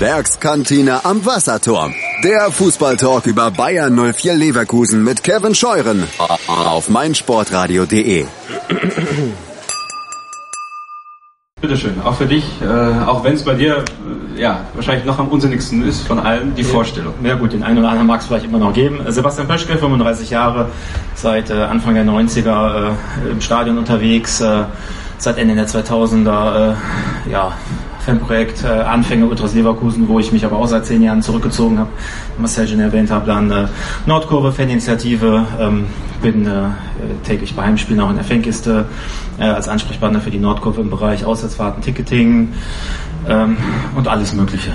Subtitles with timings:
[0.00, 1.94] Werkskantine am Wasserturm.
[2.22, 6.04] Der Fußballtalk über Bayern 04 Leverkusen mit Kevin Scheuren
[6.48, 8.26] auf meinsportradio.de.
[11.62, 12.66] Bitteschön, auch für dich, äh,
[13.06, 13.84] auch wenn es bei dir
[14.36, 16.68] äh, ja wahrscheinlich noch am unsinnigsten ist von allen, die ja.
[16.68, 17.14] Vorstellung.
[17.22, 19.00] Ja gut, den einen oder anderen mag es vielleicht immer noch geben.
[19.08, 20.68] Sebastian Pöschke, 35 Jahre,
[21.14, 24.64] seit äh, Anfang der 90er äh, im Stadion unterwegs, äh,
[25.16, 27.54] seit Ende der 2000er, äh, ja,
[28.06, 31.90] Fanprojekt äh, Anfänge Ultras Leverkusen, wo ich mich aber auch seit zehn Jahren zurückgezogen habe.
[32.38, 33.66] Marcel schon erwähnt habe, dann äh,
[34.06, 35.86] Nordkurve Faninitiative, ähm,
[36.22, 36.68] bin äh,
[37.24, 38.86] täglich bei Heimspielen auch in der Fankiste
[39.40, 42.52] äh, als Ansprechpartner für die Nordkurve im Bereich Auswärtsfahrten, Ticketing
[43.28, 43.56] ähm,
[43.96, 44.70] und alles Mögliche.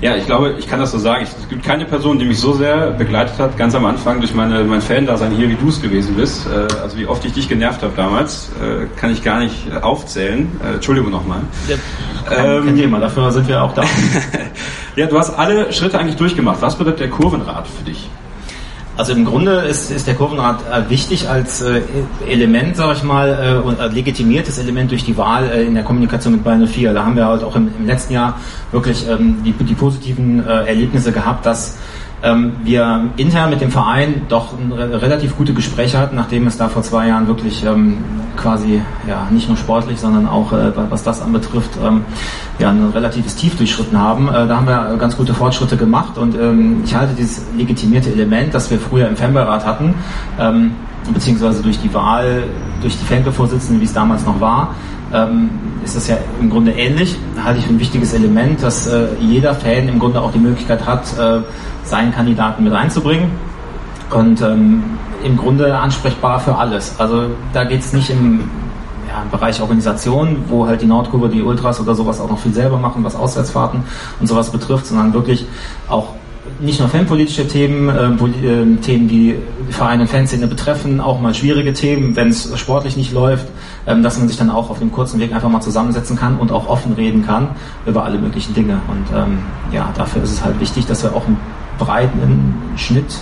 [0.00, 1.24] Ja, ich glaube, ich kann das so sagen.
[1.24, 4.62] Es gibt keine Person, die mich so sehr begleitet hat, ganz am Anfang durch meine,
[4.62, 6.46] mein Fan-Dasein hier, wie du es gewesen bist.
[6.46, 10.48] Äh, also wie oft ich dich genervt habe damals, äh, kann ich gar nicht aufzählen.
[10.64, 11.40] Äh, Entschuldigung nochmal.
[11.68, 11.76] Ja,
[12.28, 13.82] kein, kein Thema, dafür sind wir auch da.
[14.96, 16.62] ja, du hast alle Schritte eigentlich durchgemacht.
[16.62, 18.08] Was bedeutet der Kurvenrad für dich?
[18.98, 21.82] Also im Grunde ist, ist der Kurvenrad äh, wichtig als äh,
[22.28, 25.84] Element, sage ich mal, äh, und äh, legitimiertes Element durch die Wahl äh, in der
[25.84, 26.92] Kommunikation mit Bayern 04.
[26.94, 28.40] Da haben wir halt auch im, im letzten Jahr
[28.72, 31.78] wirklich ähm, die, die positiven äh, Erlebnisse gehabt, dass
[32.22, 36.82] ähm, wir intern mit dem Verein doch relativ gute Gespräche hatten, nachdem es da vor
[36.82, 37.98] zwei Jahren wirklich ähm,
[38.36, 42.04] quasi ja nicht nur sportlich, sondern auch äh, was das anbetrifft, ähm,
[42.58, 44.28] ja ein relatives Tief durchschritten haben.
[44.28, 48.52] Äh, da haben wir ganz gute Fortschritte gemacht und ähm, ich halte dieses legitimierte Element,
[48.52, 49.94] das wir früher im Fanbeirat hatten,
[50.40, 50.72] ähm,
[51.12, 52.44] beziehungsweise durch die Wahl,
[52.82, 54.74] durch die Fanke-Vorsitzenden, wie es damals noch war,
[55.12, 55.50] ähm,
[55.84, 57.16] ist das ja im Grunde ähnlich.
[57.42, 60.86] Halte ich für ein wichtiges Element, dass äh, jeder Fan im Grunde auch die Möglichkeit
[60.86, 61.40] hat, äh,
[61.84, 63.30] seinen Kandidaten mit einzubringen.
[64.10, 64.82] Und ähm,
[65.22, 66.94] im Grunde ansprechbar für alles.
[66.98, 68.50] Also da geht es nicht im,
[69.08, 72.54] ja, im Bereich Organisation, wo halt die Nordkurve, die Ultras oder sowas auch noch viel
[72.54, 73.82] selber machen, was Auswärtsfahrten
[74.20, 75.46] und sowas betrifft, sondern wirklich
[75.88, 76.14] auch
[76.60, 79.36] nicht nur fanpolitische Themen, äh, äh, Themen, die
[79.70, 83.46] Vereine und Fanszene betreffen, auch mal schwierige Themen, wenn es sportlich nicht läuft,
[83.86, 86.52] ähm, dass man sich dann auch auf dem kurzen Weg einfach mal zusammensetzen kann und
[86.52, 87.48] auch offen reden kann
[87.86, 88.80] über alle möglichen Dinge.
[88.88, 89.38] Und ähm,
[89.72, 91.38] ja, dafür ist es halt wichtig, dass wir auch einen
[91.78, 93.18] breiten Schnitt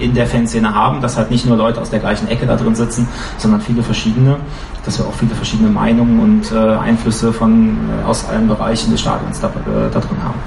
[0.00, 2.74] in der Fanszene haben, dass halt nicht nur Leute aus der gleichen Ecke da drin
[2.74, 4.36] sitzen, sondern viele verschiedene,
[4.84, 9.00] dass wir auch viele verschiedene Meinungen und äh, Einflüsse von äh, aus allen Bereichen des
[9.00, 10.38] Stadions da, äh, da drin haben.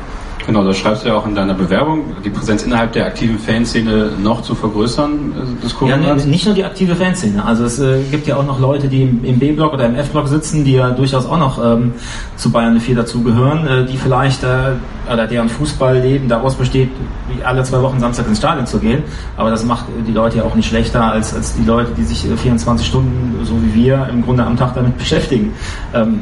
[0.45, 4.11] Genau, das schreibst du ja auch in deiner Bewerbung, die Präsenz innerhalb der aktiven Fanszene
[4.21, 7.43] noch zu vergrößern, äh, des Ja, nicht nur die aktive Fanszene.
[7.45, 10.27] Also es äh, gibt ja auch noch Leute, die im, im B-Block oder im F-Block
[10.27, 11.93] sitzen, die ja durchaus auch noch ähm,
[12.35, 14.73] zu Bayern 4 dazugehören, äh, die vielleicht, äh,
[15.11, 16.89] oder deren Fußballleben daraus besteht,
[17.29, 19.03] wie alle zwei Wochen Samstag ins Stadion zu gehen.
[19.37, 22.25] Aber das macht die Leute ja auch nicht schlechter als, als die Leute, die sich
[22.35, 25.53] 24 Stunden, so wie wir, im Grunde am Tag damit beschäftigen.
[25.93, 26.21] Ähm,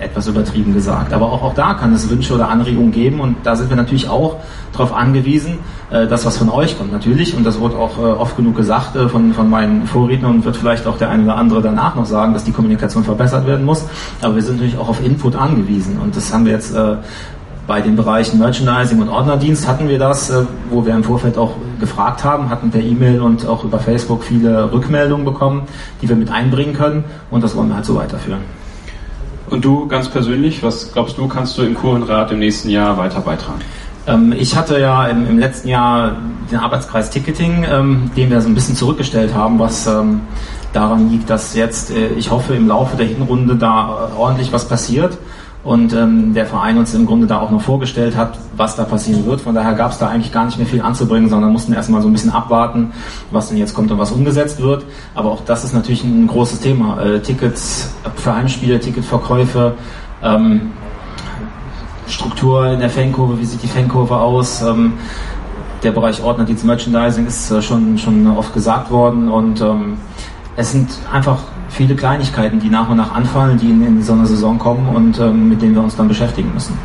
[0.00, 1.12] etwas übertrieben gesagt.
[1.12, 4.08] Aber auch, auch da kann es Wünsche oder Anregungen geben und da sind wir natürlich
[4.08, 4.36] auch
[4.72, 5.58] darauf angewiesen,
[5.90, 7.36] äh, das, was von euch kommt, natürlich.
[7.36, 10.56] Und das wurde auch äh, oft genug gesagt äh, von, von meinen Vorrednern und wird
[10.56, 13.84] vielleicht auch der eine oder andere danach noch sagen, dass die Kommunikation verbessert werden muss.
[14.22, 16.96] Aber wir sind natürlich auch auf Input angewiesen und das haben wir jetzt äh,
[17.66, 21.52] bei den Bereichen Merchandising und Ordnerdienst hatten wir das, äh, wo wir im Vorfeld auch
[21.80, 25.62] gefragt haben, hatten per E-Mail und auch über Facebook viele Rückmeldungen bekommen,
[26.00, 28.55] die wir mit einbringen können und das wollen wir halt so weiterführen.
[29.48, 33.20] Und du ganz persönlich, was glaubst du, kannst du im Kurvenrat im nächsten Jahr weiter
[33.20, 33.60] beitragen?
[34.06, 36.16] Ähm, ich hatte ja im, im, letzten Jahr
[36.50, 40.20] den Arbeitskreis Ticketing, ähm, den wir so ein bisschen zurückgestellt haben, was ähm,
[40.72, 44.68] daran liegt, dass jetzt, äh, ich hoffe, im Laufe der Hinrunde da äh, ordentlich was
[44.68, 45.18] passiert
[45.66, 49.26] und ähm, der Verein uns im Grunde da auch noch vorgestellt hat, was da passieren
[49.26, 49.40] wird.
[49.40, 52.08] Von daher gab es da eigentlich gar nicht mehr viel anzubringen, sondern mussten erstmal so
[52.08, 52.92] ein bisschen abwarten,
[53.32, 54.84] was denn jetzt kommt und was umgesetzt wird.
[55.16, 57.02] Aber auch das ist natürlich ein großes Thema.
[57.02, 59.74] Äh, Tickets für Heimspiele, Ticketverkäufe,
[60.22, 60.70] ähm,
[62.06, 64.62] Struktur in der Fankurve, wie sieht die Fankurve aus?
[64.62, 64.92] Ähm,
[65.82, 69.96] der Bereich Ordnerdienst Merchandising ist äh, schon, schon oft gesagt worden und ähm,
[70.54, 71.38] es sind einfach
[71.68, 75.18] viele Kleinigkeiten, die nach und nach anfallen, die in, in so eine Saison kommen und
[75.18, 76.76] ähm, mit denen wir uns dann beschäftigen müssen.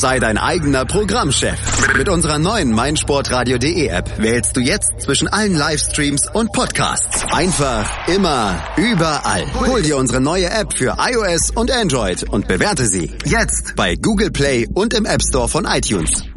[0.00, 1.58] Sei dein eigener Programmchef.
[1.94, 7.26] Mit unserer neuen meinsportradio.de App wählst du jetzt zwischen allen Livestreams und Podcasts.
[7.30, 9.44] Einfach, immer, überall.
[9.66, 14.30] Hol dir unsere neue App für iOS und Android und bewerte sie jetzt bei Google
[14.30, 16.29] Play und im App Store von iTunes.